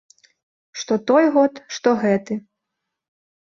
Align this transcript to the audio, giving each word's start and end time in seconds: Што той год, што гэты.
Што 0.83 0.97
той 1.11 1.29
год, 1.37 1.61
што 1.77 1.95
гэты. 2.07 2.41